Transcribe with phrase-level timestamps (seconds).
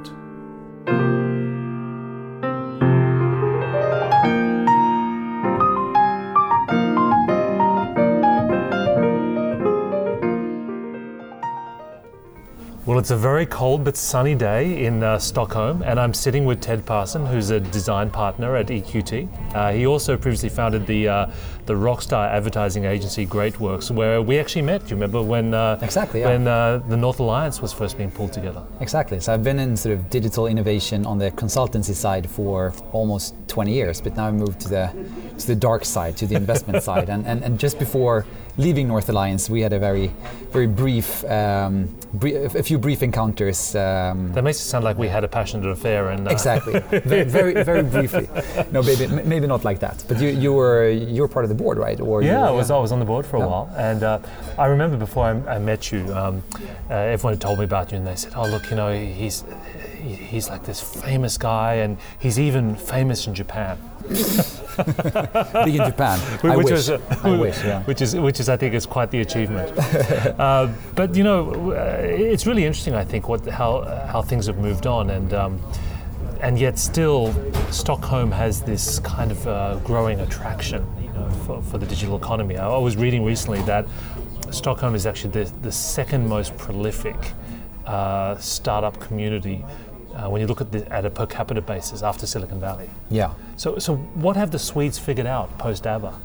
[13.01, 16.85] It's a very cold but sunny day in uh, Stockholm, and I'm sitting with Ted
[16.85, 19.27] Persson, who's a design partner at EQT.
[19.53, 21.25] Uh, he also previously founded the uh,
[21.65, 24.81] the rockstar advertising agency Greatworks, where we actually met.
[24.81, 26.29] Do you remember when uh, Exactly, yeah.
[26.29, 28.63] when uh, the North Alliance was first being pulled together?
[28.79, 29.19] Exactly.
[29.19, 33.73] So I've been in sort of digital innovation on the consultancy side for almost 20
[33.73, 34.91] years, but now I've moved to the
[35.37, 37.09] to the dark side, to the investment side.
[37.09, 38.25] And, and and just before
[38.57, 40.11] leaving North Alliance, we had a very
[40.51, 41.87] very brief, um,
[42.21, 43.75] a few brief encounters.
[43.75, 46.79] Um, That makes it sound like we had a passionate affair, and uh, Exactly.
[47.05, 48.27] very, very, very briefly.
[48.71, 49.07] No, maybe,
[49.41, 50.03] maybe not like that.
[50.07, 51.99] But you, you were, you were part of the board, right?
[51.99, 53.45] Or Yeah, were- I was, I was on the board for a Yeah.
[53.47, 54.19] while, and uh,
[54.57, 56.43] I remember before I, I met you, um,
[56.89, 59.43] uh, everyone had told me about you, and they said, "Oh, look, you know, he's
[60.03, 63.77] he- he's like this famous guy, and he's even famous in Japan."
[65.65, 66.19] big in Japan.
[66.43, 66.71] I which wish.
[66.71, 67.57] was, uh, I wish.
[67.63, 67.83] Yeah.
[67.89, 69.69] which is which is I think is quite the achievement.
[70.39, 71.97] uh, but you know, uh,
[72.33, 72.93] it's really interesting.
[72.95, 73.71] I think what how
[74.13, 75.59] how things have moved on, and um,
[76.41, 77.33] and yet still,
[77.71, 82.57] Stockholm has this kind of uh, growing attraction, you know, for, for the digital economy.
[82.57, 83.85] I, was reading recently that
[84.49, 87.15] Stockholm is actually the, the second most prolific
[87.85, 89.63] uh, startup community.
[90.15, 92.89] Uh, when you look at, the, at a per capita basis after Silicon Valley.
[93.09, 93.33] yeah.
[93.55, 96.19] So, so what have the Swedes figured out post ABBA?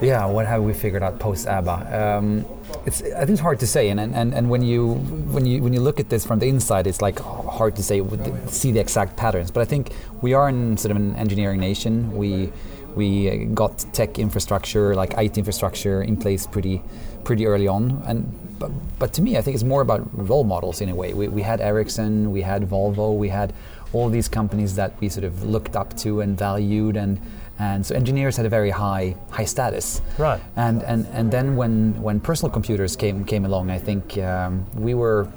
[0.00, 2.16] Yeah, what have we figured out post ABBA?
[2.18, 2.44] Um,
[2.84, 4.94] it's I think it's hard to say, and, and, and when you
[5.32, 8.02] when you when you look at this from the inside, it's like hard to say
[8.48, 9.50] see the exact patterns.
[9.50, 12.14] But I think we are in sort of an engineering nation.
[12.14, 12.52] We
[12.94, 16.82] we got tech infrastructure, like IT infrastructure, in place pretty
[17.24, 20.80] pretty early on, and but, but to me, I think it's more about role models
[20.80, 21.12] in a way.
[21.12, 23.52] We, we had Ericsson, we had Volvo, we had
[23.92, 27.20] all these companies that we sort of looked up to and valued and
[27.58, 30.02] and so engineers had a very high high status.
[30.18, 30.40] Right.
[30.56, 34.94] and and and then when when personal computers came came along i think um, we
[34.94, 35.28] were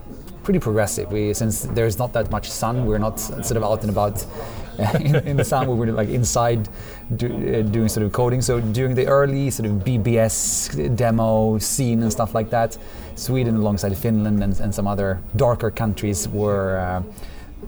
[0.43, 1.11] pretty progressive.
[1.11, 4.25] We since there's not that much sun we're not sort of out and about
[4.99, 5.67] in, in the sun.
[5.67, 6.69] We were like inside
[7.15, 8.41] do, uh, doing sort of coding.
[8.41, 12.77] So during the early sort of bbs demo scene and stuff like that
[13.15, 17.03] sweden alongside finland and, and some other darker countries were uh,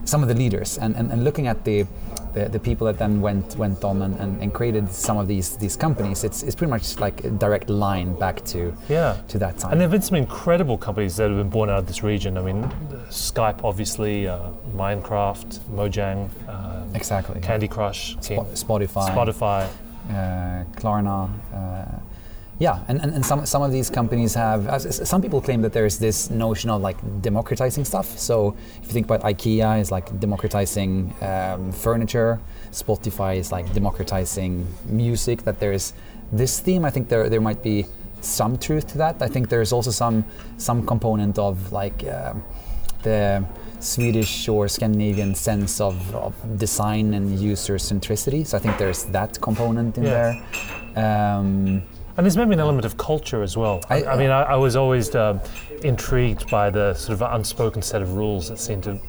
[0.06, 0.78] some of the leaders.
[0.78, 1.86] And, and, and looking at the,
[2.34, 5.58] the the people that then went went on and, and, and created some of these
[5.58, 9.18] these companies it's, it's pretty much like a direct line back to Yeah.
[9.28, 11.80] to that time And there have been some incredible companies that have been born out
[11.80, 12.38] of this region.
[12.38, 12.64] I mean,
[13.10, 14.38] Skype, obviously, uh,
[14.76, 19.68] Minecraft, Mojang, uh, exactly Candy Crush, Spo- Spotify Spotify.
[20.10, 21.86] uh, Klarna uh,
[22.62, 25.98] yeah and, and, and some, some of these companies have some people claim that there's
[25.98, 30.92] this notion of like democratizing stuff so if you think about ikea is like democratizing
[31.22, 32.40] um, furniture
[32.72, 35.94] spotify is like democratizing music that there's
[36.32, 37.86] this theme i think there, there might be
[38.22, 40.24] some truth to that i think there's also some
[40.58, 42.44] some component of like um,
[43.04, 43.44] the
[43.80, 48.46] Swedish or Scandinavian sense of, of design and user centricity.
[48.46, 50.36] So I think there's that component in Yeah.
[50.96, 51.34] there.
[51.36, 51.82] Um,
[52.22, 53.82] And there's maybe an element of culture as well.
[53.90, 55.40] I, I- mean, I, I was always uh,
[55.84, 59.00] intrigued by the sort of unspoken set of rules that seem to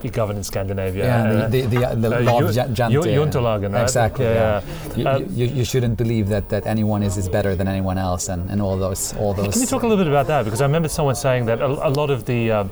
[0.00, 1.04] be governed in Scandinavia.
[1.04, 2.92] yeah, Uh, the, the, the, the uh, law of ja- Jante.
[2.92, 3.82] ju- Jantelagen, right?
[3.82, 4.26] Exactly.
[4.26, 4.62] Yeah, Yeah.
[4.94, 4.96] yeah.
[4.96, 8.28] You, Uh, you, you shouldn't believe that, that anyone is, is better than anyone else,
[8.28, 9.52] and, and all those all those.
[9.54, 10.44] Can you talk a little bit about that?
[10.44, 12.70] Because I remember someone saying that a, a lot of the, um,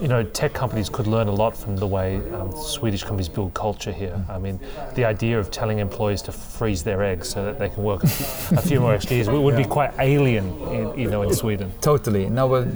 [0.00, 3.54] you know, tech companies could learn a lot from the way um, Swedish companies build
[3.54, 4.22] culture here.
[4.28, 4.58] I mean,
[4.94, 8.62] the idea of telling employees to freeze their eggs so that they can work a
[8.62, 11.72] few more extra years would, be quite alien, in, you know, in Sweden.
[11.80, 12.28] Totally.
[12.28, 12.66] No, we're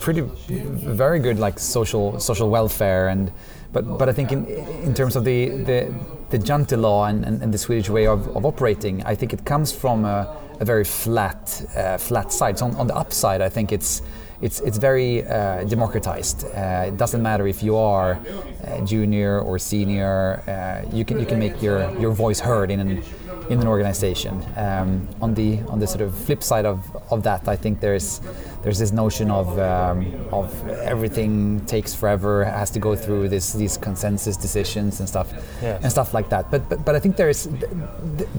[0.00, 3.32] pretty, very good like social social welfare and,
[3.72, 5.94] but but I think in in terms of the the
[6.30, 9.44] the Jante law and, and, and the Swedish way of, of operating, I think it
[9.44, 12.58] comes from a, a very flat uh, flat side.
[12.58, 14.02] So on, on the upside, I think it's.
[14.42, 16.44] It's, it's very uh, democratized.
[16.44, 18.18] Uh, it doesn't matter if you are
[18.66, 20.42] uh, junior or senior.
[20.48, 23.02] Uh, you can you can make your, your voice heard in an
[23.52, 24.34] in an organization.
[24.56, 26.78] Um, on the on the sort of flip side of,
[27.12, 28.20] of that, I think there's
[28.62, 29.98] there's this notion of um,
[30.32, 30.48] of
[30.94, 35.28] everything takes forever, has to go through this these consensus decisions and stuff
[35.62, 35.82] Yes.
[35.82, 36.50] and stuff like that.
[36.50, 37.60] But but, but I think there's th-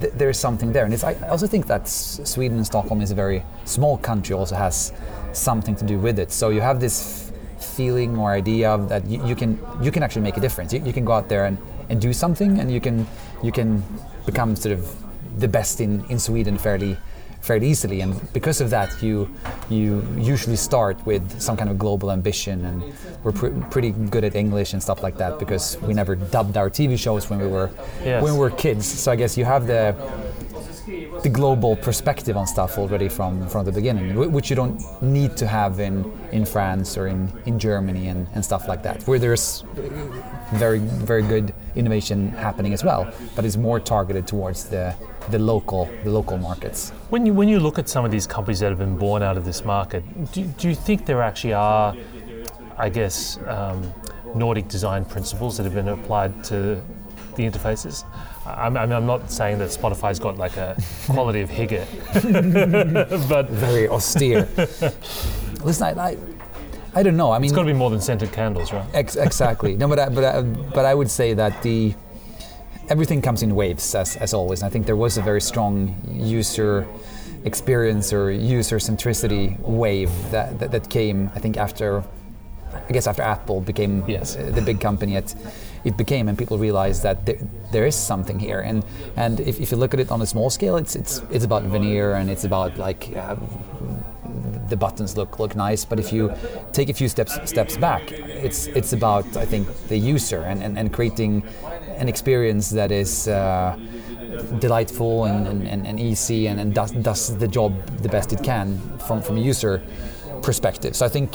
[0.01, 3.15] th- there's something there, and it's, I also think that Sweden and Stockholm is a
[3.15, 4.91] very small country, also has
[5.33, 6.31] something to do with it.
[6.31, 6.95] So you have this
[7.29, 10.73] f- feeling or idea of that you, you can you can actually make a difference.
[10.73, 11.57] You, you can go out there and,
[11.89, 13.05] and do something, and you can
[13.43, 13.83] you can
[14.25, 14.87] become sort of
[15.37, 16.97] the best in, in Sweden fairly
[17.41, 17.99] fairly easily.
[18.01, 19.29] And because of that, you
[19.69, 22.63] you usually start with some kind of global ambition.
[22.65, 22.83] And
[23.23, 26.69] we're pr- pretty good at English and stuff like that because we never dubbed our
[26.69, 27.69] TV shows when we were
[28.05, 28.23] Yes.
[28.23, 28.85] when we were kids.
[28.85, 29.93] So I guess you have the
[31.23, 35.47] the global perspective on stuff already from, from the beginning, which you don't need to
[35.47, 36.03] have in,
[36.33, 39.63] in France or in, in Germany and, and stuff like that, where there's
[40.55, 44.93] very very good innovation happening as well, but it's more targeted towards the,
[45.29, 46.91] the local the local markets.
[47.09, 49.37] When you when you look at some of these companies that have been born out
[49.37, 51.95] of this market, do, do you think there actually are,
[52.77, 53.93] I guess, um,
[54.35, 56.81] Nordic design principles that have been applied to
[57.35, 58.03] the interfaces?
[58.45, 60.75] I, I mean, I'm not saying that Spotify's got like a
[61.07, 61.85] quality of hygge,
[63.29, 64.47] but Very austere.
[65.63, 66.17] Listen, I, I,
[66.95, 67.31] I don't know.
[67.31, 68.85] I mean, it's got to be more than scented candles, right?
[68.93, 69.75] Ex- exactly.
[69.75, 71.93] No, but I, but I, but I would say that the
[72.89, 74.63] everything comes in waves as, as always.
[74.63, 76.87] I think there was a very strong user
[77.45, 81.29] experience or user centricity wave that, that, that came.
[81.35, 82.03] I think after
[82.73, 84.35] I guess after Apple became Yes.
[84.35, 85.35] uh, the big company it,
[85.83, 87.37] it became, and people realized that there,
[87.71, 88.59] there is something here.
[88.59, 88.83] And
[89.15, 91.63] and if, if you look at it on a small scale, it's it's it's about
[91.63, 93.15] veneer and it's about like.
[93.15, 93.35] Uh,
[94.69, 96.33] the buttons look look nice, but if you
[96.71, 100.79] take a few steps steps back, it's it's about I think the user and, and,
[100.79, 101.43] and creating
[102.03, 103.77] an experience that is uh,
[104.59, 107.71] delightful and, and, and, easy and, and does, does the job
[108.05, 108.67] the best it can
[109.07, 109.81] from from a user
[110.41, 110.95] perspective.
[110.95, 111.29] So I think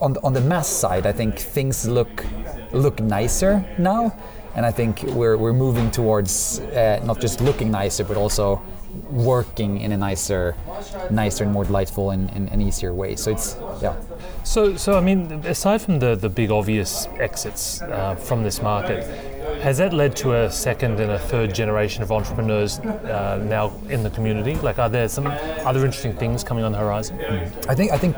[0.00, 2.24] on the, on the mass side, I think things look
[2.72, 4.12] look nicer now,
[4.54, 8.60] and I think we're we're moving towards uh, not just looking nicer, but also
[9.10, 10.54] working in a nicer,
[11.10, 13.16] nicer and more delightful and, and, and easier way.
[13.16, 13.94] So it's yeah.
[14.46, 19.04] So, so I mean, aside from the, the big obvious exits uh, from this market,
[19.60, 24.04] has that led to a second and a third generation of entrepreneurs uh, now in
[24.04, 24.54] the community?
[24.54, 27.18] Like, are there some other interesting things coming on the horizon?
[27.68, 28.16] I think I think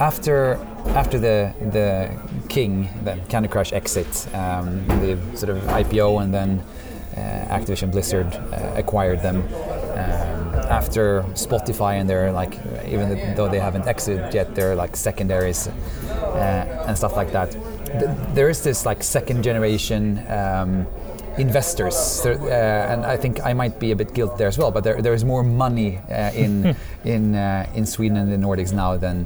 [0.00, 0.54] after
[0.88, 2.10] after the the
[2.48, 6.64] King, the Candy Crush exit, um, the sort of IPO, and then
[7.16, 9.44] uh, Activision Blizzard uh, acquired them.
[10.68, 16.84] After Spotify and their like, even though they haven't exited yet, they're like secondaries uh,
[16.86, 17.52] and stuff like that.
[17.52, 20.24] Th- there is this like second generation.
[20.28, 20.86] Um,
[21.38, 22.32] investors, uh,
[22.90, 24.72] and I think I might be a bit guilty there as well.
[24.72, 26.74] But there, there is more money uh, in
[27.04, 29.24] in uh, in Sweden and the Nordics now than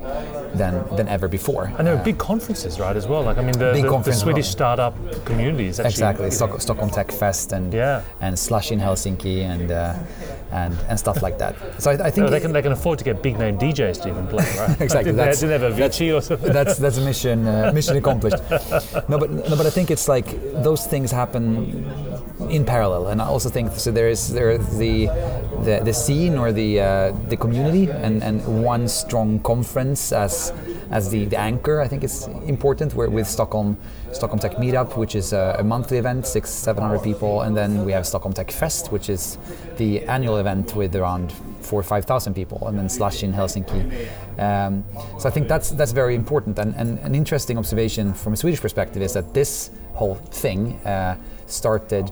[0.55, 1.65] than than ever before.
[1.79, 3.23] And there Uh, are big conferences, right, as well.
[3.23, 7.11] Like, I mean, the, the, the Swedish startup community is actually exactly Stock, Stockholm Tech
[7.11, 8.03] Fest and Yeah.
[8.21, 9.95] and Slush in Helsinki and uh,
[10.53, 11.55] and and stuff like that.
[11.79, 14.03] So I, I think No, they can they can afford to get big name DJs
[14.03, 14.81] to even play, right?
[14.87, 16.53] Exactly, that's- did have Avicii or something?
[16.53, 18.43] that's that's a mission uh, mission accomplished.
[19.09, 20.29] No, but no, but I think it's like
[20.63, 21.43] those things happen
[22.51, 23.91] in parallel, and I also think so.
[23.91, 25.09] There is there is the
[25.63, 30.53] the, the scene or the uh, the community, and, and one strong conference as
[30.91, 31.81] as the, the anchor.
[31.81, 32.95] I think is important.
[32.95, 33.77] We're with Stockholm
[34.13, 37.85] Stockholm Tech Meetup, which is a, a monthly event, six seven hundred people, and then
[37.85, 39.39] we have Stockholm Tech Fest, which is
[39.77, 44.09] the annual event with around four or five thousand people, and then Slush in Helsinki.
[44.39, 44.85] Um,
[45.19, 46.59] so I think that's that's very important.
[46.59, 51.17] And, and an interesting observation from a Swedish perspective is that this whole thing uh,
[51.53, 52.11] started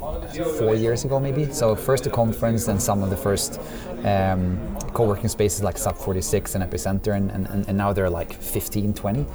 [0.58, 1.50] four years ago, maybe.
[1.52, 3.60] So first the conference, then some of the first
[4.04, 8.94] um, co-working spaces like SUP46 and Epicenter, and, and, and now there are like 15,
[8.94, 9.26] 20.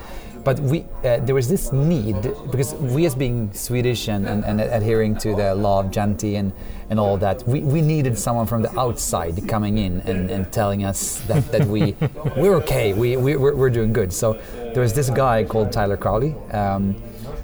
[0.46, 2.22] But we, uh, there was this need
[2.52, 6.54] because we, as being Swedish and, and, and adhering to the law of Jante and,
[6.92, 10.86] and all that, we, we needed someone from the outside coming in and, and telling
[10.86, 11.96] us that, that we
[12.38, 14.14] we're okay, we, we we're, we're doing good.
[14.14, 16.36] So there was this guy called Tyler Crowley.
[16.52, 16.96] Um,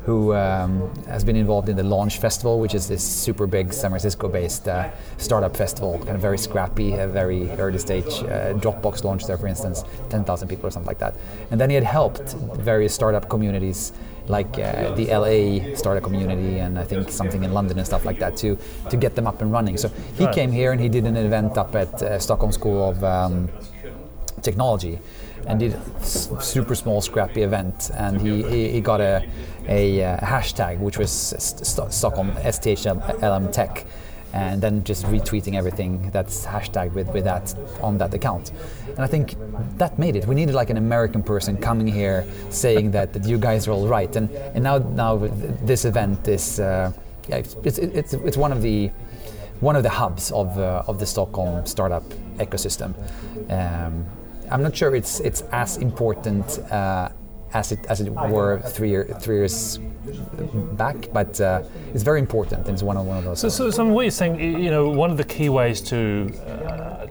[0.06, 3.92] who um, has been involved in the Launch Festival, which is this super big San
[3.92, 8.08] Francisco-based uh, startup festival, kind of very scrappy, a very early stage.
[8.24, 11.14] Uh, Dropbox launched there, for instance, 10,000 people or something like that.
[11.52, 13.94] And then he had helped various startup communities,
[14.28, 18.18] like uh, the LA startup community, and I think something in London and stuff like
[18.20, 18.58] that, to
[18.90, 19.78] to get them up and running.
[19.78, 20.34] So he Right.
[20.34, 23.04] came here and he did an event up at uh, Stockholm School of.
[23.04, 23.50] Um,
[24.42, 25.00] technology
[25.46, 29.24] and did s- super small scrappy event and he, he, he got a,
[29.68, 33.86] a uh, hashtag which was st- st- Stockholm STHLM Tech
[34.34, 38.52] and then just retweeting everything that's hashtagged with, with that on that account.
[38.88, 39.36] And I think
[39.78, 40.26] that made it.
[40.26, 43.88] We needed like an American person coming here saying that, that you guys are all
[43.88, 44.16] right.
[44.16, 46.94] And, and now now this event is uh,
[47.28, 48.92] yeah, it's, it's, it's, it's one of the
[49.60, 52.04] one of the hubs of, uh, of the Stockholm startup
[52.40, 52.96] ecosystem.
[53.52, 54.06] Um,
[54.50, 57.10] I'm not sure it's it's as important uh,
[57.54, 59.78] as it as it were three year, three years
[60.74, 62.66] back, but uh, it's very important.
[62.68, 63.40] And it's one of one of those.
[63.40, 67.08] So, so, so what you're saying, you know, one of the key ways to, uh,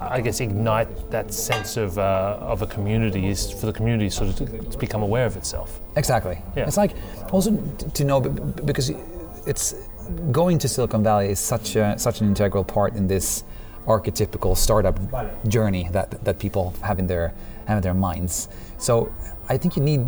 [0.00, 4.30] I guess, ignite that sense of uh, of a community is for the community sort
[4.30, 5.80] of to, to become aware of itself.
[5.96, 6.38] Exactly.
[6.56, 6.66] Yeah.
[6.66, 6.92] It's like
[7.30, 7.56] also
[7.94, 8.90] to know b- b- because
[9.46, 9.74] it's
[10.30, 13.44] going to Silicon Valley is such a, such an integral part in this
[13.86, 14.98] archetypical startup
[15.48, 17.34] journey that that people have in their
[17.66, 18.48] have in their minds.
[18.78, 19.12] So
[19.52, 20.00] I think you need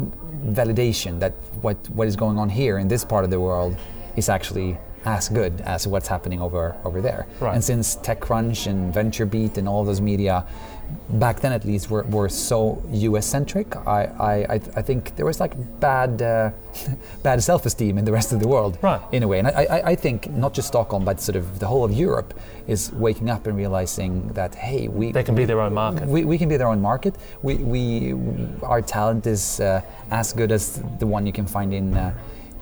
[0.60, 3.76] validation that what what is going on here in this part of the world
[4.16, 7.26] is actually as good as what's happening over over there.
[7.40, 7.54] Right.
[7.54, 10.46] And since TechCrunch and VentureBeat and all those media,
[11.10, 15.38] back then at least, were, were so US centric, I, I, I think there was
[15.40, 16.50] like bad uh,
[17.22, 19.00] bad self esteem in the rest of the world, Right.
[19.12, 19.38] in a way.
[19.38, 22.34] And I, I, I think not just Stockholm, but sort of the whole of Europe
[22.66, 26.08] is waking up and realizing that hey, we They can be their own market.
[26.08, 27.14] we, we can be their own market.
[27.42, 28.14] We, we
[28.62, 32.12] our talent is uh, as good as the one you can find in uh,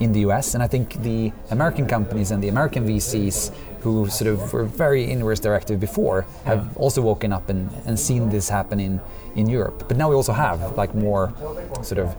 [0.00, 0.55] in the US.
[0.55, 5.04] And I think the American companies and the American VCs who sort of were very
[5.04, 9.00] inwards directed before have also woken up and, and seen this happen in,
[9.34, 9.84] in Europe.
[9.88, 11.32] But now we also have like more
[11.82, 12.14] sort of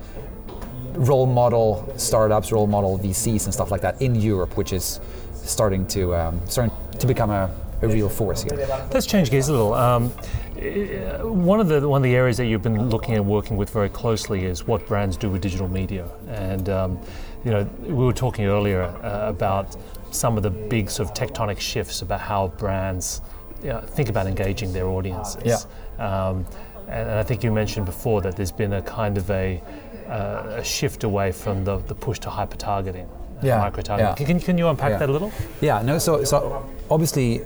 [0.95, 4.99] role model startups, role model VCs and stuff like that in Europe, which is
[5.33, 7.49] starting to um, starting to become a,
[7.81, 8.57] a real force here.
[8.93, 9.73] Let's change gears a little.
[9.73, 10.13] Um,
[10.57, 13.69] eh, one of the one of the areas that you've been looking and working with
[13.69, 16.99] very closely is what brands do with digital media, and um,
[17.45, 19.75] you know we were talking earlier uh, about
[20.13, 23.21] some of the big sort of tectonic shifts about how brands
[23.61, 25.43] you know, think about engaging their audiences.
[25.45, 25.57] Yeah.
[26.05, 26.45] Um,
[26.87, 29.61] and, and I think you mentioned before that there's been a kind of a,
[30.07, 33.07] uh, a shift away from the, the push to hyper targeting.
[33.41, 34.15] Yeah, Micro targeting.
[34.25, 34.27] yeah.
[34.33, 34.97] Can, can you unpack Yeah.
[34.99, 35.31] that a little?
[35.59, 35.97] Yeah, no.
[35.97, 37.41] So, so obviously,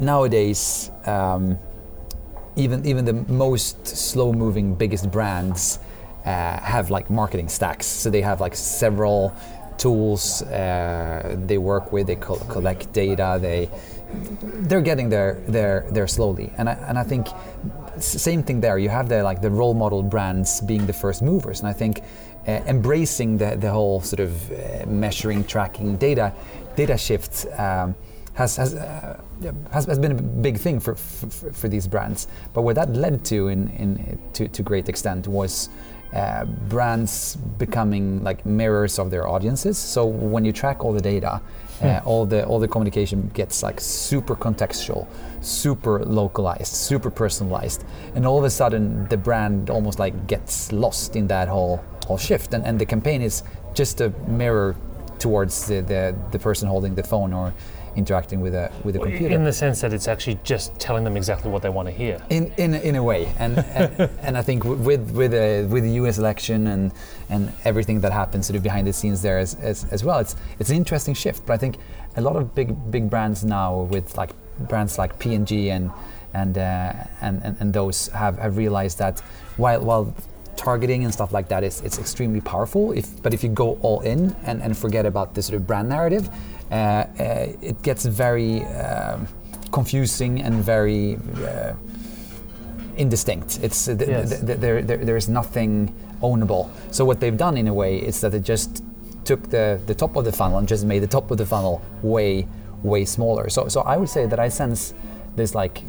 [0.00, 1.58] nowadays, um,
[2.56, 5.78] even even the most slow-moving, biggest brands
[6.24, 7.86] uh, have like marketing stacks.
[7.86, 9.34] So they have like several
[9.78, 12.06] tools uh, they work with.
[12.06, 13.38] They col- collect data.
[13.40, 13.68] They
[14.68, 16.52] they're getting there there there slowly.
[16.58, 17.28] And I and I think
[17.98, 18.78] same thing there.
[18.78, 22.02] You have the like the role model brands being the first movers, and I think
[22.46, 26.32] uh, embracing the the whole sort of uh, measuring, tracking data
[26.76, 27.46] data shift.
[27.58, 27.94] Um,
[28.34, 29.20] has has, uh,
[29.72, 32.28] has has been a big thing for, for for these brands.
[32.54, 35.68] But what that led to in, in to, to great extent was
[36.14, 39.78] uh, brands becoming like mirrors of their audiences.
[39.78, 41.40] So when you track all the data,
[41.82, 45.06] uh, all the all the communication gets like super contextual,
[45.40, 51.16] super localized, super personalized, and all of a sudden the brand almost like gets lost
[51.16, 52.54] in that whole whole shift.
[52.54, 53.42] And and the campaign is
[53.74, 54.76] just a mirror
[55.18, 57.54] towards the, the, the person holding the phone or
[57.96, 59.34] interacting with a with a computer.
[59.34, 62.22] In the sense that it's actually just telling them exactly what they want to hear.
[62.30, 65.92] in, in, in a way, and and, and I think with with a, with the
[66.02, 66.18] U.S.
[66.18, 66.92] election and
[67.28, 70.36] and everything that happens sort of behind the scenes there as, as, as well, it's
[70.58, 71.46] it's an interesting shift.
[71.46, 71.76] But I think
[72.16, 74.30] a lot of big big brands now with like
[74.68, 75.90] brands like P&G and
[76.34, 79.20] and uh, and, and and those have, have realized that
[79.56, 80.14] while while
[80.56, 82.92] targeting and stuff like that is it's extremely powerful.
[82.92, 85.88] If but if you go all in and, and forget about the sort of brand
[85.88, 86.28] narrative,
[86.72, 89.26] it gets very um,
[89.70, 91.74] confusing and very uh,
[92.96, 93.58] indistinct.
[93.62, 94.28] It's uh, th- Yes.
[94.30, 96.68] th- th- there, there, there is nothing ownable.
[96.90, 98.84] So what they've done in a way is that they just
[99.24, 101.80] took the, the top of the funnel and just made the top of the funnel
[102.02, 102.46] way
[102.82, 103.48] way smaller.
[103.48, 104.92] So so I would say that I sense
[105.36, 105.82] this like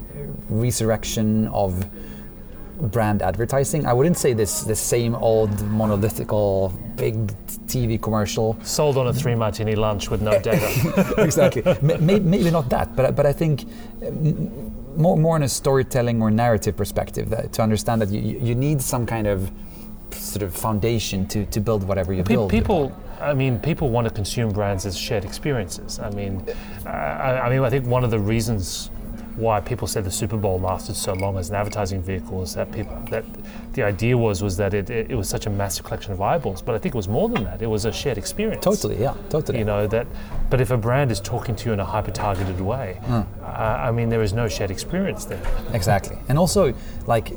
[0.50, 1.86] resurrection of
[2.92, 3.86] brand advertising.
[3.86, 7.28] I wouldn't say this the same old monolithical big
[7.68, 11.14] TV commercial Sold on a three martini lunch with no data.
[11.18, 11.64] exactly.
[11.82, 13.66] May- may- Maybe not that, but but I think
[14.06, 18.40] um, more more in a storytelling or narrative perspective that, to understand that you, you
[18.50, 19.52] you need some kind of
[20.12, 22.52] sort of foundation to, to build whatever you Pe- build.
[22.52, 25.98] people, I mean, people want to consume brands as shared experiences.
[26.00, 26.46] I mean,
[26.86, 28.92] uh, I, I mean, I think one of the reasons
[29.36, 32.72] why people said the Super Bowl lasted so long as an advertising vehicle is that
[32.72, 33.26] people that
[33.74, 36.62] the idea was was that it, it, it was such a massive collection of eyeballs.
[36.62, 37.62] But I think it was more than that.
[37.62, 38.64] It was a shared experience.
[38.64, 39.58] Totally, yeah, totally.
[39.60, 40.06] You know that,
[40.50, 43.22] but if a brand is talking to you in a hyper-targeted way, Hmm.
[43.42, 43.46] uh,
[43.88, 45.42] I mean, there is no shared experience there.
[45.74, 46.18] Exactly.
[46.30, 46.74] And also,
[47.08, 47.34] like,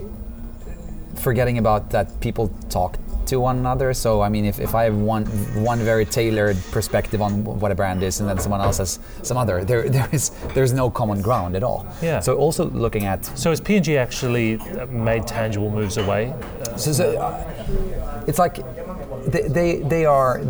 [1.14, 3.92] forgetting about that people talk to one another.
[3.94, 5.24] So, I mean, if, if I have one
[5.62, 9.36] one very tailored perspective on what a brand is, and then someone else has some
[9.36, 11.86] other, there there is there's no common ground at all.
[12.02, 12.20] Yeah.
[12.20, 16.34] So, also looking at So has P&G actually uh, made tangible moves away?
[16.76, 18.56] So, so uh, it's like
[19.26, 20.40] they, they, they are,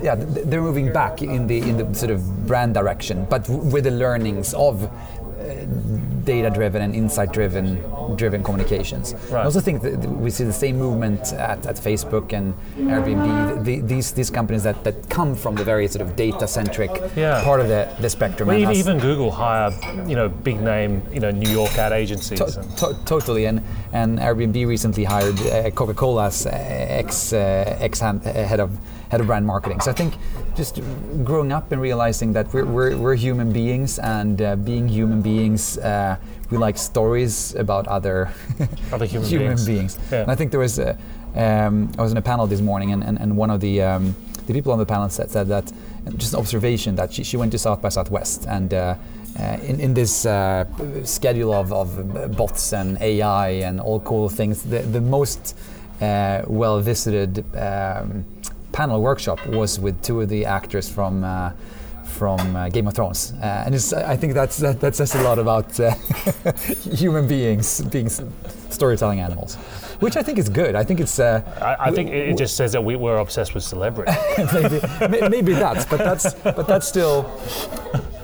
[0.00, 3.90] yeah, they're moving back in the in the sort of brand direction, but with the
[3.90, 4.90] learnings of
[6.24, 7.82] data-driven and insight-driven
[8.16, 9.14] driven communications.
[9.30, 9.42] Right.
[9.42, 13.64] I also think that we see the same movement at, at Facebook and Airbnb.
[13.64, 17.42] The, these these companies that, that come from the very sort of data-centric Yeah.
[17.44, 18.48] part of the, the spectrum.
[18.48, 19.70] Well, and even, Google hire,
[20.06, 22.38] you know, big name, you know, New York ad agencies.
[22.38, 23.62] To- and- to- totally, and
[23.92, 28.70] and Airbnb recently hired uh, Coca-Cola's uh, ex uh, ex uh, head of
[29.10, 29.80] head of brand marketing.
[29.80, 30.14] So I think
[30.54, 30.80] just
[31.24, 35.78] growing up and realizing that we're we're, we're human beings, and uh, being human beings,
[35.78, 36.16] uh,
[36.50, 38.30] we like stories about other
[38.92, 39.98] Other human beings.
[40.10, 40.22] Yeah.
[40.22, 40.96] And I think there was a,
[41.34, 44.14] um, I was in a panel this morning, and, and, and one of the um,
[44.46, 45.72] the people on the panel said, said that
[46.16, 48.74] just an observation that she, she went to South by Southwest and.
[48.74, 48.94] Uh,
[49.40, 50.66] uh, in, in this uh,
[51.04, 55.56] schedule of, of bots and AI and all cool things, the, the most
[56.02, 58.26] uh, well visited um,
[58.72, 61.52] panel workshop was with two of the actors from uh,
[62.04, 65.22] from uh, Game of Thrones, uh, and it's, I think that's, that, that says a
[65.22, 65.94] lot about uh,
[66.82, 69.54] human beings being storytelling animals,
[70.00, 70.74] which I think is good.
[70.74, 73.54] I think it's uh, I, I think it, it just says that we, we're obsessed
[73.54, 74.12] with celebrity.
[74.52, 77.30] maybe, may- maybe that's, but that's but that's still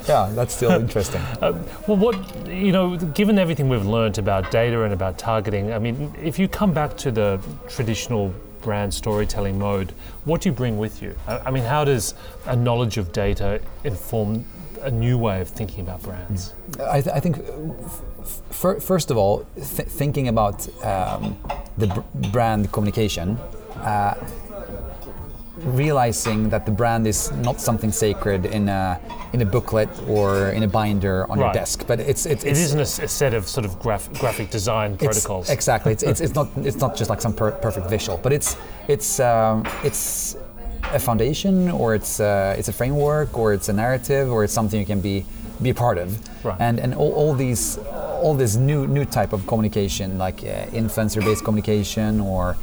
[0.09, 1.21] yeah, that's still interesting.
[1.41, 1.53] Uh,
[1.87, 6.15] well, what you know, given everything we've learned about data and about targeting, I mean,
[6.21, 8.35] if you come back to the traditional
[8.69, 9.93] brand storytelling mode,
[10.27, 11.15] what do you bring with you?
[11.27, 12.13] I, mean, how does
[12.45, 14.45] a knowledge of data inform
[14.83, 16.53] a new way of thinking about brands?
[16.79, 17.89] I, th- I think, uh,
[18.21, 21.39] f- first of all, th- thinking about um,
[21.79, 23.39] the br- brand communication,
[23.77, 24.15] uh,
[25.65, 28.99] realizing that the brand is not something sacred in a
[29.33, 32.61] in a booklet or in a binder on your desk, but it's it's, It it's
[32.61, 35.51] isn't a set of sort of graph, graphic design it's- protocols.
[35.51, 35.93] Exactly.
[35.93, 38.57] It's, it's, it's not it's not just like some per- perfect visual, but it's
[38.89, 40.37] it's um, it's
[40.93, 44.79] a foundation or it's uh, it's a framework or it's a narrative or it's something
[44.81, 45.25] you can be
[45.61, 46.09] be a part of.
[46.45, 46.57] Right.
[46.61, 47.79] And and all, all these
[48.23, 52.57] all this new new type of communication like uh, influencer based communication or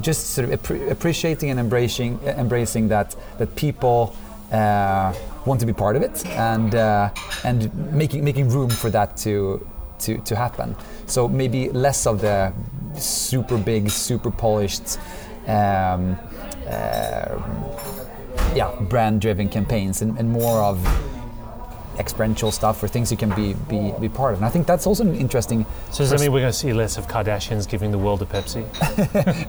[0.00, 4.14] just sort of appreciating and embracing embracing that that people
[4.52, 5.12] uh,
[5.44, 7.10] want to be part of it and uh,
[7.44, 9.66] and making making room for that to
[9.98, 10.76] to, to happen.
[11.06, 12.52] So maybe less of the
[12.94, 14.98] super big, super polished,
[15.46, 16.16] um,
[16.66, 17.40] uh,
[18.54, 20.78] yeah, brand-driven campaigns, and, and more of
[21.98, 24.38] experiential stuff or things you can be, be be part of.
[24.40, 25.66] And I think that's also an interesting.
[25.90, 28.26] so does that mean we're going to see less of Kardashians giving the world a
[28.26, 28.64] Pepsi?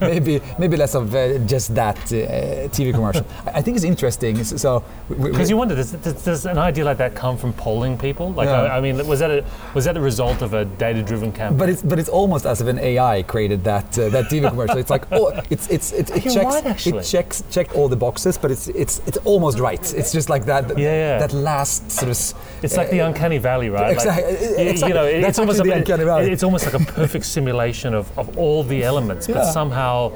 [0.00, 3.24] maybe maybe less of uh, just that uh, TV commercial.
[3.46, 4.42] I think it's interesting.
[4.44, 8.32] So Because you wonder, does, does, does an idea like that come from polling people?
[8.32, 8.62] Like, Yeah.
[8.62, 11.58] I, I mean, was that a was that the result of a data-driven campaign?
[11.58, 14.78] But it's but it's almost as if an AI created that uh, that TV commercial.
[14.78, 16.98] It's like oh, it's it's it, it checks right, actually.
[16.98, 19.94] it checks checked all the boxes, but it's it's it's almost right.
[19.94, 21.18] It's just like that Yeah, yeah.
[21.18, 22.34] that last sort of.
[22.62, 23.92] It's like the uncanny valley, right?
[23.92, 24.88] exactly- Like, exactly.
[24.88, 26.30] You know, it- it's almost actually a, the uncanny valley.
[26.32, 29.50] It's almost like a perfect simulation of, of all the elements, but Yeah.
[29.50, 30.12] somehow,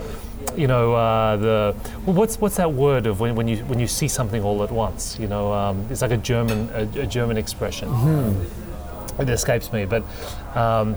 [0.56, 4.08] you know, uh, the what's what's that word of when, when you when you see
[4.08, 5.16] something all at once?
[5.18, 7.88] You know, um, it's like a German a, a German expression.
[9.18, 10.02] It escapes me, but,
[10.56, 10.96] um,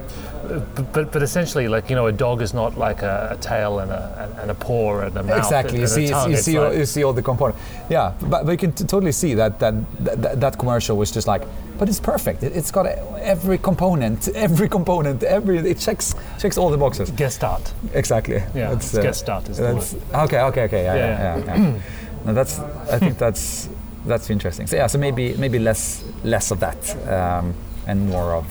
[0.93, 3.91] but but essentially, like you know, a dog is not like a, a tail and
[3.91, 5.38] a and a paw and a mouth.
[5.38, 7.62] Exactly, you and a see, you see, all, you see all the components.
[7.89, 11.27] Yeah, but, but you can t- totally see that that, that that commercial was just
[11.27, 11.43] like,
[11.77, 12.43] but it's perfect.
[12.43, 17.12] It, it's got every component, every component, every it checks checks all the boxes.
[17.12, 17.73] Gestalt.
[17.93, 18.41] Exactly.
[18.56, 20.84] Yeah, That's, it's Gestalt is the that's, okay, okay, okay.
[20.84, 21.56] Yeah, Yeah, yeah, yeah.
[21.56, 21.80] yeah.
[22.25, 22.60] no, that's.
[22.60, 23.69] I think that's
[24.06, 24.67] that's interesting.
[24.67, 26.80] So yeah, so maybe maybe less less of that
[27.12, 27.53] um,
[27.88, 28.45] and more of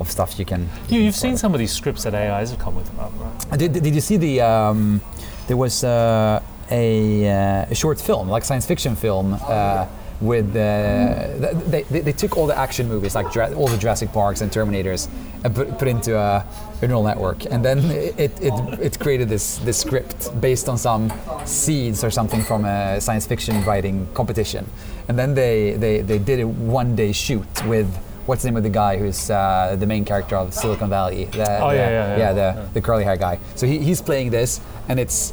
[0.00, 0.68] of stuff you can.
[0.88, 3.58] You, you've seen some of these scripts that AIs have come with, right?
[3.58, 4.40] Did, did you see the?
[4.40, 5.02] Um,
[5.46, 9.86] there was uh, a, uh, a short film, like science fiction film, uh,
[10.20, 14.12] with uh, they, they, they took all the action movies, like Jura- all the Jurassic
[14.12, 15.08] Parks and Terminators,
[15.44, 16.46] and put, put into a,
[16.82, 21.12] a neural network, and then it, it, it created this this script based on some
[21.44, 24.66] seeds or something from a science fiction writing competition,
[25.08, 27.88] and then they they, they did a one day shoot with.
[28.30, 31.24] What's the name of the guy who's uh, the main character of Silicon Valley?
[31.24, 32.32] The, Oh, the- yeah, yeah, yeah.
[32.32, 33.40] the, the curly hair guy.
[33.56, 35.32] So he, he's playing this, and it's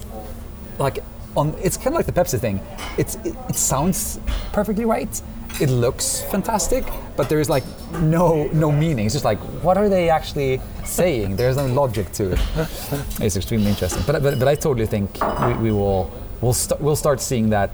[0.80, 0.98] like
[1.36, 1.54] on.
[1.62, 2.60] It's kind of like the Pepsi thing.
[2.98, 4.20] It's it, it sounds
[4.52, 5.22] perfectly right.
[5.62, 7.64] It looks fantastic, but there is like
[8.02, 9.06] no no meaning.
[9.06, 11.36] It's just like what are they actually saying?
[11.36, 12.40] There's no logic to it.
[13.22, 14.02] It's extremely interesting.
[14.08, 15.10] But but, but I totally think
[15.46, 16.10] we, we will
[16.42, 17.74] we'll st- we'll start seeing that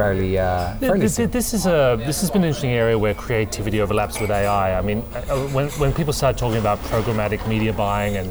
[0.00, 3.80] fairly uh, fairly This, this is a this has been an interesting area where creativity
[3.80, 4.78] overlaps with AI.
[4.78, 8.28] I mean, uh, when, when people start talking about programmatic media buying and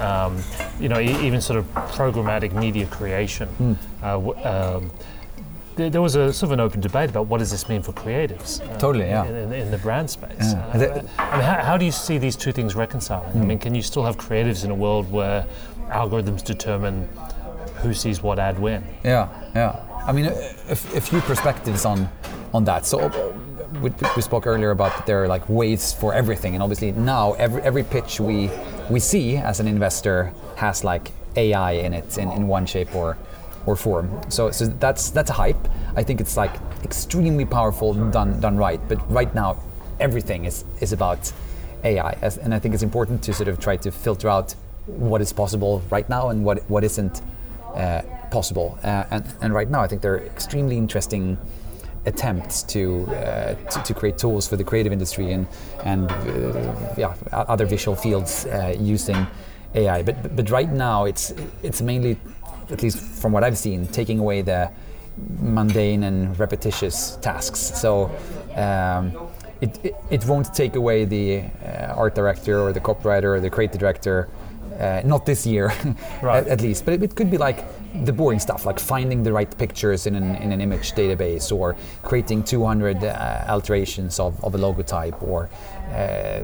[0.00, 0.32] um,
[0.80, 1.64] you know even sort of
[1.98, 3.72] programmatic media creation, Hmm.
[4.02, 4.90] uh, w- um,
[5.76, 8.60] there, was a sort of an open debate about what does this mean for creatives.
[8.60, 9.24] uh, Totally, yeah.
[9.24, 10.52] In, in, in the brand space.
[10.52, 10.66] Yeah.
[10.74, 13.40] Uh, I mean, how, how do you see these two things reconciling?
[13.40, 15.46] I mean, can you still have creatives in a world where
[15.88, 17.08] algorithms determine
[17.82, 18.84] who sees what ad when?
[19.02, 19.80] Yeah, yeah.
[20.06, 20.30] I mean, a,
[20.70, 22.08] a- few perspectives on
[22.54, 22.84] on that.
[22.86, 23.08] So
[23.80, 27.32] we, we spoke earlier about that there are like ways for everything, and obviously now
[27.34, 28.50] every every pitch we
[28.90, 33.16] we see as an investor has like AI in it in, in one shape or
[33.66, 34.08] or form.
[34.28, 35.68] So so that's that's a hype.
[35.96, 38.80] I think it's like extremely powerful done done right.
[38.88, 39.56] But right now,
[40.00, 41.32] everything is is about
[41.84, 44.54] AI, as, and I think it's important to sort of try to filter out
[44.86, 47.22] what is possible right now and what what isn't
[47.74, 48.78] uh, possible.
[48.82, 51.38] Uh, and, and right now, I think there are extremely interesting
[52.04, 55.46] attempts to, uh, to to create tools for the creative industry and
[55.84, 59.26] and uh, yeah other visual fields uh, using
[59.74, 60.02] AI.
[60.02, 62.16] But but right now, it's it's mainly,
[62.70, 64.70] at least from what I've seen, taking away the
[65.38, 67.60] mundane and repetitious tasks.
[67.80, 68.10] So.
[68.56, 69.12] Um,
[69.62, 73.48] it, it, it won't take away the uh, art director or the copywriter or the
[73.48, 74.28] creative director
[74.80, 75.72] uh, not this year,
[76.22, 76.42] Right.
[76.42, 76.84] at, at least.
[76.84, 77.64] But it, it could be like
[78.04, 81.76] the boring stuff, like finding the right pictures in an, in an image database, or
[82.02, 85.48] creating 200 uh, alterations of, of a logo type, or
[85.92, 86.40] uh,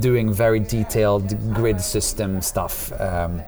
[0.00, 2.92] doing very detailed grid system stuff.
[3.00, 3.42] Um,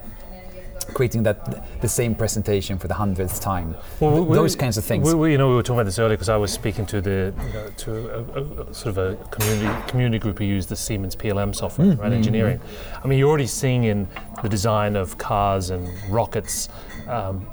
[0.94, 3.74] creating that the same presentation for the hundredth time.
[4.00, 5.12] Well, we- those kinds of things.
[5.14, 7.32] We, you know, we were talking about this earlier because I was speaking to the
[7.46, 11.16] you know, to a, a, sort of a community community group who use the Siemens
[11.16, 12.12] PLM software, Mm, right?
[12.12, 12.60] Engineering.
[13.02, 14.08] I mean, you're already seeing in
[14.42, 16.68] the design of cars and rockets
[17.08, 17.46] um,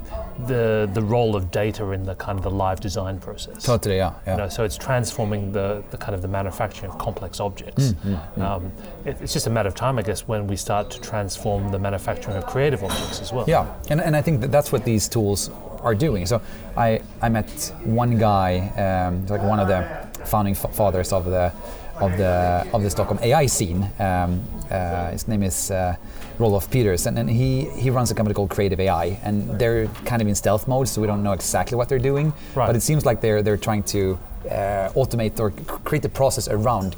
[0.47, 3.63] the the role of data in the kind of the live design process.
[3.63, 4.33] totally, yeah, yeah.
[4.33, 7.93] You know, so it's transforming the, the kind of the manufacturing of complex objects.
[7.93, 8.71] Mm, Um,
[9.05, 11.79] it, it's just a matter of time, I guess, when we start to transform the
[11.79, 13.45] manufacturing of creative objects as well.
[13.47, 15.49] Yeah, and, and I think that that's what these tools
[15.81, 16.25] are doing.
[16.25, 16.41] So
[16.77, 17.49] I, I met
[17.83, 19.81] one guy, um, like one of the
[20.25, 21.51] founding fa- fathers of the
[21.95, 23.89] of the of the Stockholm AI scene.
[23.99, 25.95] Um, uh, his name is uh,
[26.39, 30.21] Roelof Pieters, and, and he he runs a company called Creative AI, and they're kind
[30.21, 32.33] of in stealth mode, so we don't know exactly what they're doing.
[32.55, 32.67] Right.
[32.67, 34.17] But it seems like they're they're trying to
[34.49, 35.51] uh, automate or
[35.85, 36.95] create a process around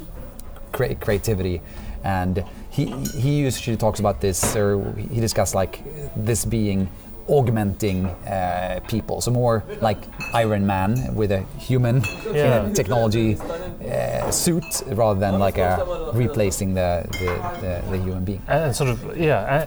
[0.72, 1.60] crea- creativity
[2.06, 2.86] and he
[3.18, 5.82] he usually talks about this or he discussed like
[6.14, 6.88] this being
[7.28, 9.98] augmenting uh, people so more like
[10.34, 12.66] iron man with a human Yeah.
[12.66, 18.42] a technology uh, suit rather than like a replacing the the, the, the human being
[18.48, 19.66] And sort of, yeah.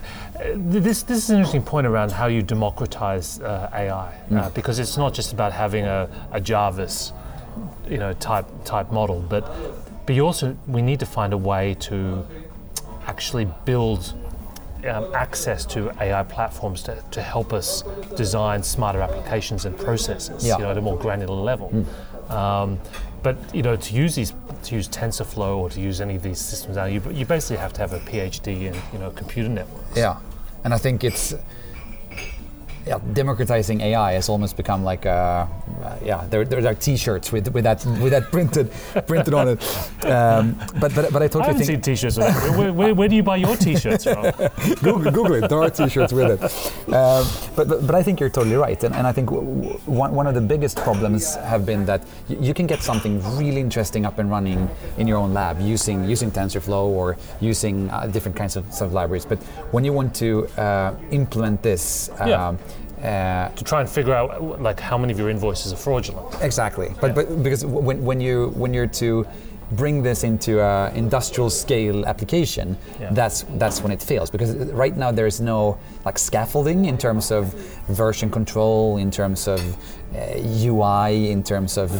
[0.56, 4.96] this this is an interesting point around how you democratize uh, AI, uh, because it's
[4.96, 7.12] not just about having a, a Jarvis,
[7.88, 9.44] you know, type type model, but
[10.06, 12.24] but you also we need to find a way to
[13.06, 14.14] actually build.
[14.86, 17.82] Um, access to AI platforms to, to help us
[18.16, 20.56] design smarter applications and processes, Yeah.
[20.56, 21.84] you know, at a more granular level.
[22.30, 22.78] Um,
[23.22, 24.32] but you know, to use these,
[24.64, 27.72] to use TensorFlow or to use any of these systems now, you, you basically have
[27.74, 29.96] to have a PhD in you know computer networks.
[29.96, 30.16] yeah
[30.64, 31.34] and i think it's
[32.86, 35.48] yeah, democratizing AI has almost become like a,
[36.04, 38.70] yeah, there, there are T-shirts with, with that with that printed
[39.06, 39.62] printed on it.
[40.06, 42.16] Um, but, but but I I haven't think seen T-shirts.
[42.18, 44.22] Where, where, where do you buy your T-shirts from?
[44.82, 45.48] Google, Google it.
[45.48, 46.42] There are T-shirts with it.
[46.94, 49.78] Um, but, but but I think you're totally right, and, and I think w- w-
[49.86, 53.60] one, one of the biggest problems have been that y- you can get something really
[53.60, 58.36] interesting up and running in your own lab using using TensorFlow or using uh, different
[58.36, 59.24] kinds of, sort of libraries.
[59.26, 59.38] But
[59.70, 62.10] when you want to uh, implement this.
[62.18, 62.56] Yeah.
[63.02, 66.26] Uh, to try and figure out like how many of your invoices are fraudulent.
[66.42, 69.26] Exactly, but but because when, when you when you're to
[69.72, 73.14] bring this into a industrial scale application, Yeah.
[73.14, 77.30] that's that's when it fails because right now there is no like scaffolding in terms
[77.30, 77.54] of
[77.88, 79.60] version control, in terms of
[80.14, 81.90] uh, UI, in terms of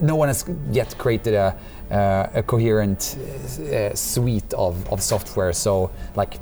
[0.00, 1.54] no one has yet created a
[1.90, 5.52] uh, a coherent uh, suite of, of software.
[5.52, 6.40] So like.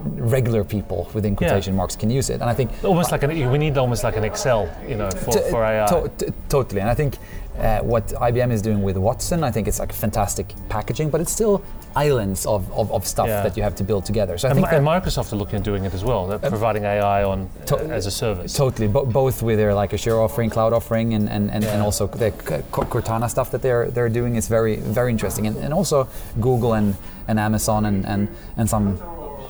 [0.00, 3.30] Uh, regular people within quotation marks can use it and i think Almost like an
[3.52, 5.86] we need almost like an Excel, you know, for, T- for AI.
[5.86, 7.16] to- t- totally, and I think
[7.58, 11.32] uh, what IBM is doing with Watson, I think it's like fantastic packaging, but it's
[11.32, 11.62] still
[11.96, 13.42] islands of, of, of stuff Yeah.
[13.42, 14.38] that you have to build together.
[14.38, 16.26] So I and, think and that Microsoft are looking at doing it as well.
[16.26, 18.52] They're providing AI on to- as a service.
[18.54, 22.06] totally, bo- both with their like Azure offering, cloud offering, and, and, and, and also
[22.06, 22.30] the
[22.72, 26.08] Cortana stuff that they're they're doing is very very interesting, and, and also
[26.40, 26.94] Google and,
[27.28, 28.98] and Amazon and, and, and some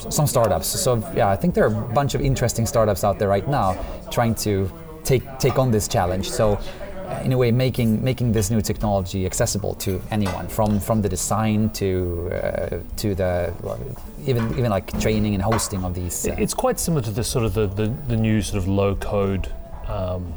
[0.08, 0.66] some startups.
[0.66, 3.76] So yeah, I think there are a bunch of interesting startups out there right now
[4.10, 4.70] trying to
[5.04, 6.30] take take on this challenge.
[6.30, 6.58] So
[7.10, 11.08] uh, in a way, making making this new technology accessible to anyone, from from the
[11.08, 13.78] design to uh, to the well,
[14.26, 16.28] even even like training and hosting of these.
[16.28, 18.94] uh, It's quite similar to the sort of the, the, the new sort of low
[18.94, 19.48] code
[19.88, 20.32] um,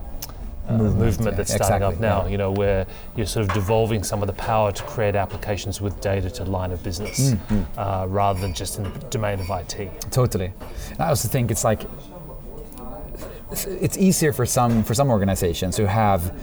[0.67, 2.25] uh, movement, Movement, that's yeah, starting exactly, up now.
[2.25, 2.31] yeah.
[2.31, 5.99] You know, where you're sort of devolving some of the power to create applications with
[6.01, 9.89] data to line of business, Mm, uh, rather than just in the domain of IT.
[10.11, 10.53] Totally.
[10.99, 11.81] I also think it's like
[13.81, 16.33] it's easier for some for some organizations who have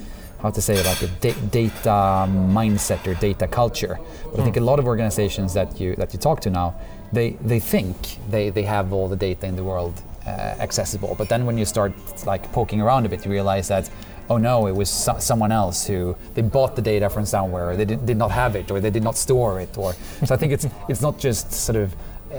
[0.42, 3.98] how to say it, like a da- data mindset or data culture.
[4.30, 6.74] But I think a lot of organizations that you that you talk to now,
[7.12, 7.96] they they think
[8.30, 9.94] they they have all the data in the world
[10.26, 10.30] uh,
[10.66, 11.14] accessible.
[11.18, 11.92] But then when you start
[12.26, 13.90] like poking around a bit, you realize that.
[14.30, 14.68] Oh no!
[14.68, 17.70] It was so- someone else who they bought the data from somewhere.
[17.70, 19.92] Or they did, did not have it, or they did not store it, or
[20.24, 20.32] so.
[20.34, 21.92] I think it's it's not just sort of
[22.32, 22.36] uh,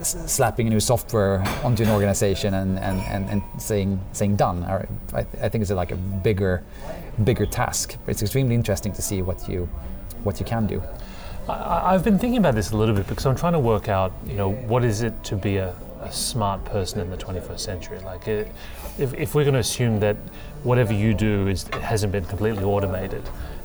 [0.00, 4.62] s- slapping a new software onto an organization and, and, and, and saying saying done.
[4.64, 6.62] I, I think it's like a bigger
[7.24, 7.96] bigger task.
[8.06, 9.68] It's extremely interesting to see what you
[10.22, 10.82] what you can do.
[11.48, 14.12] I, I've been thinking about this a little bit because I'm trying to work out,
[14.26, 17.98] you know, what is it to be a, a smart person in the 21st century?
[18.00, 18.52] Like, it,
[18.98, 20.16] if, if we're going to assume that
[20.62, 23.22] whatever you do is hasn't been completely automated,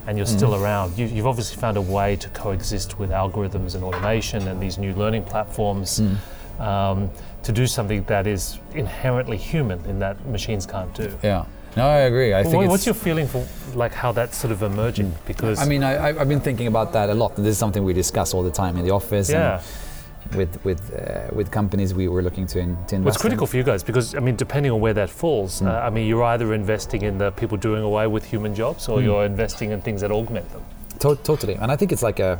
[0.08, 0.64] and you're still mm-hmm.
[0.64, 4.78] around, you, you've obviously found a way to coexist with algorithms and automation and these
[4.78, 6.00] new learning platforms.
[6.00, 6.18] Mm.
[6.60, 7.12] Um,
[7.44, 11.16] to do something that is inherently human in that machines can't do.
[11.22, 11.46] Yeah.
[11.78, 12.34] No, I agree.
[12.34, 13.46] I think what's your feeling for
[13.76, 15.12] like how that's sort of emerging?
[15.12, 15.26] Mm.
[15.26, 17.36] Because I mean, I, I've been thinking about that a lot.
[17.36, 19.30] This is something we discuss all the time in the office.
[19.30, 19.64] yeah, And
[20.34, 23.06] with with uh, with companies we were looking to, in, to invest.
[23.06, 23.22] What's in.
[23.22, 26.08] critical for you guys, because I mean, depending on where that falls, uh, I mean,
[26.08, 29.82] you're either investing in the people doing away with human jobs, or you're investing in
[29.82, 30.64] things that augment them.
[31.00, 32.40] To- totally, and I think it's like a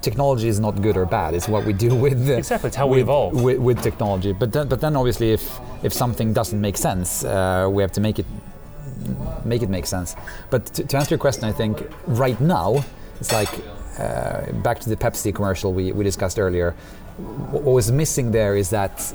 [0.00, 1.34] technology is not good or bad.
[1.34, 3.42] It's what we do with the, Exactly, it's how we evolve.
[3.42, 4.32] with, with technology.
[4.32, 8.00] But then, but then obviously, if if something doesn't make sense, uh, we have to
[8.00, 8.26] make it
[9.44, 10.16] make it make sense.
[10.50, 12.84] But to, to answer your question, I think right now
[13.20, 13.48] it's like
[13.98, 16.72] uh, back to the Pepsi commercial we, we discussed earlier.
[17.50, 19.12] What was missing there is that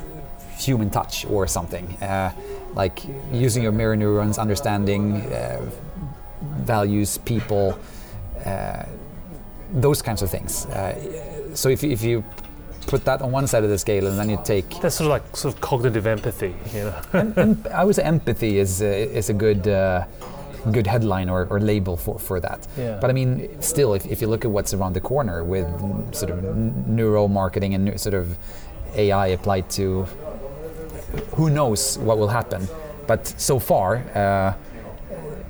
[0.57, 2.31] human touch or something, uh,
[2.75, 2.99] like
[3.31, 5.61] using your mirror neurons, understanding uh,
[6.65, 7.77] values, people,
[8.45, 8.83] uh,
[9.73, 10.65] those kinds of things.
[10.67, 12.23] Uh, so if, you- if you
[12.87, 15.11] put that on one side of the scale and then you take That's sort of
[15.11, 17.01] like sort of cognitive empathy, you know.
[17.13, 20.03] em- I would say empathy is is a good uh,
[20.71, 22.67] good headline or, or label for, for that.
[22.77, 22.97] Yeah.
[23.01, 25.67] But I mean, still, if, if you look at what's around the corner with
[26.15, 28.37] sort of n- neuro marketing and sort of
[28.95, 30.03] AI applied to,
[31.35, 32.67] who knows what will happen.
[33.07, 34.53] But so far, uh,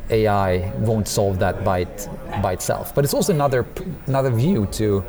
[0.10, 2.10] AI won't solve that by it,
[2.42, 2.94] by itself.
[2.94, 5.04] But it's also another p- another view to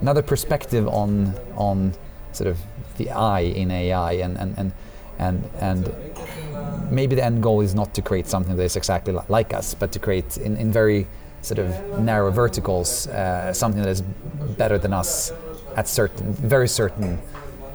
[0.00, 1.94] another perspective on on
[2.32, 2.58] sort of
[2.96, 4.72] the I in AI and and and
[5.18, 5.94] and, and
[6.90, 9.92] maybe the end goal is not to create something that is exactly like us, but
[9.92, 11.06] to create in, in very
[11.42, 14.02] sort of narrow verticals uh, something that is
[14.58, 15.32] better than us
[15.76, 17.18] at certain very certain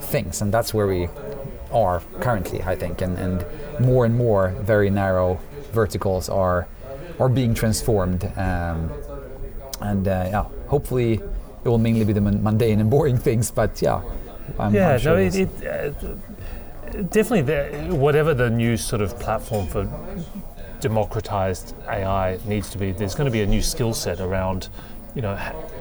[0.00, 1.08] things, and that's where we
[1.72, 3.44] are currently, I think, and, and
[3.80, 5.40] more and more very narrow
[5.72, 6.68] verticals are
[7.18, 8.90] are being transformed, um,
[9.80, 11.14] and uh, yeah, hopefully
[11.64, 14.02] it will mainly be the mundane and boring things, but yeah,
[14.58, 16.14] I'm, yeah, I'm sure no, it, it uh,
[17.10, 19.84] definitely the, whatever the new sort of platform for
[20.80, 22.92] democratized AI needs to be.
[22.92, 24.68] There's going to be a new skill set around,
[25.14, 25.36] you know,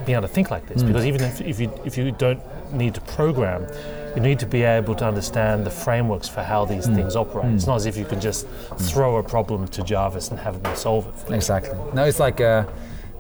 [0.06, 0.84] being able to think like this.
[0.84, 0.88] Mm.
[0.88, 2.42] Because even if, if you if you don't
[2.74, 3.68] need to program,
[4.16, 6.96] you need to be able to understand the frameworks for how these Mm.
[6.96, 7.54] things operate.
[7.54, 8.48] It's not as if you can just
[8.78, 11.34] throw a problem to Jarvis and have them solve it.
[11.34, 11.78] Exactly.
[11.94, 12.64] No, it's like uh,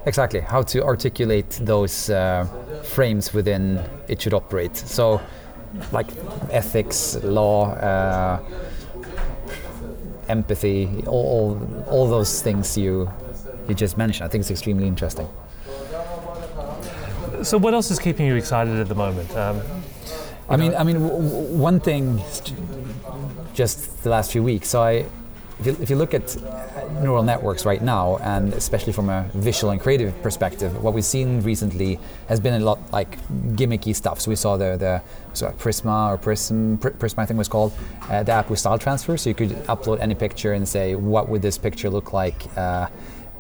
[0.06, 2.46] exactly how to articulate those uh,
[2.84, 4.78] frames within it should operate.
[4.78, 5.20] So,
[5.92, 6.08] like
[6.52, 8.40] ethics, law, uh,
[10.28, 13.10] empathy, all, all all those things you
[13.68, 14.26] you just mentioned.
[14.26, 15.28] I think it's extremely interesting.
[17.44, 19.36] So, what else is keeping you excited at the moment?
[19.36, 19.62] Um,
[20.50, 22.22] I mean, I mean, w- w- one thing,
[23.54, 24.70] just the last few weeks.
[24.70, 25.06] So I,
[25.60, 29.30] if you, if you look at uh, neural networks right now, and especially from a
[29.34, 33.18] visual and creative perspective, what we've seen recently has been a lot like
[33.56, 34.20] gimmicky stuff.
[34.20, 35.02] So we saw the the
[35.58, 37.74] Prisma or Prism, Pr- Prisma I think was called,
[38.10, 39.18] uh, the app with style transfer.
[39.18, 42.46] So you could upload any picture and say, what would this picture look like?
[42.58, 42.88] Uh,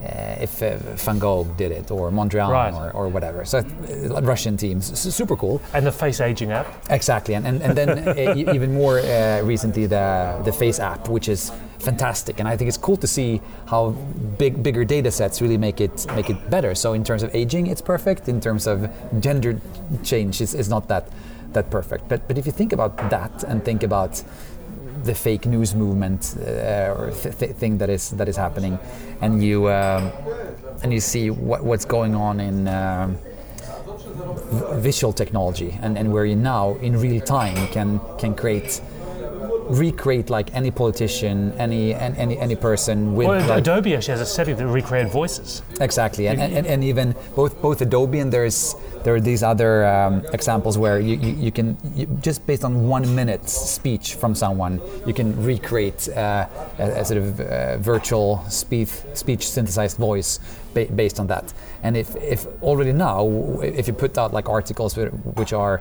[0.03, 2.73] uh, if uh, Van Gogh did it, or Mondrian, Right.
[2.73, 3.45] or, or whatever.
[3.45, 5.61] So uh, Russian teams, S- super cool.
[5.73, 6.67] and the face aging app.
[6.89, 11.27] Exactly, and and, and then uh, even more uh, recently the the Face app, which
[11.29, 13.91] is fantastic, and I think it's cool to see how
[14.37, 16.75] big bigger data sets really make it make it better.
[16.75, 18.27] So in terms of aging, it's perfect.
[18.27, 18.89] In terms of
[19.21, 19.59] gender
[20.03, 21.07] change, it's, it's not that
[21.53, 22.07] that perfect.
[22.09, 24.23] But but if you think about that and think about
[25.05, 28.77] the fake news movement uh, or th- th- thing that is that is happening,
[29.21, 30.11] and you um,
[30.83, 32.67] and you see what, what's going on in.
[32.67, 33.17] Um,
[34.79, 38.81] visual technology and, and where you now in real time can can create
[39.69, 44.25] recreate like any politician, any any any person with Well, like, Adobe actually has a
[44.25, 45.61] setting that recreate voices.
[45.81, 50.25] Exactly, and, and, and even both both Adobe and there's there are these other um,
[50.33, 54.81] examples where you, you, you can you, just based on one minute speech from someone
[55.05, 56.47] you can recreate uh,
[56.79, 60.39] a, a sort of uh, virtual speech speech synthesized voice
[60.73, 61.53] ba- based on that.
[61.83, 63.27] And if, if already now
[63.61, 65.79] if you put out like articles which are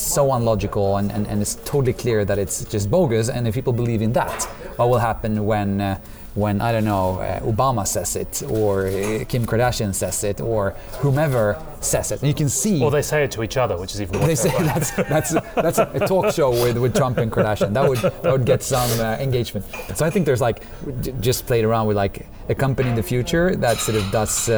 [0.00, 3.72] so unlogical and, and, and it's totally clear that it's just bogus and if people
[3.72, 4.44] believe in that
[4.76, 5.98] what will happen when uh,
[6.34, 10.70] when I don't know uh, Obama says it or uh, Kim Kardashian says it or
[11.00, 13.94] whomever says it and you can see Or they say it to each other, which
[13.94, 17.18] is even more they say that's that's that's a, a talk show with, with Trump
[17.18, 17.74] and Kardashian.
[17.74, 19.66] That would that would get some uh, engagement.
[19.96, 20.62] So I think there's like
[21.02, 24.48] j- just played around with like a company in the future that sort of does.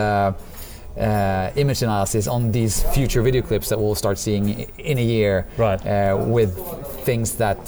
[0.96, 5.02] Uh, uh, image analysis on these future video clips that we'll start seeing in a
[5.05, 5.81] year, Right.
[5.87, 6.57] Uh, with
[7.05, 7.59] things that,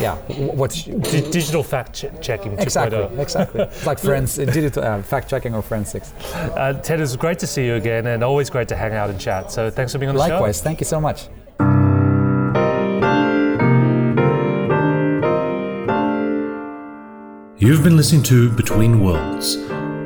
[0.00, 2.52] yeah, w- what's Di- digital fact che- checking.
[2.58, 3.62] exactly, exactly.
[3.62, 6.12] It's like friends, digital uh, fact checking or forensics.
[6.34, 9.18] Uh, Ted, it's great to see you again, and always great to hang out and
[9.20, 9.50] chat.
[9.50, 10.34] So thanks for being on the show.
[10.34, 11.28] Likewise, thank you so much.
[17.60, 19.56] You've been listening to Between Worlds.